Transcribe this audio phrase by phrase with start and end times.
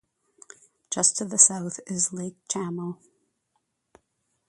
[0.89, 2.97] Just to the south is Lake Chamo.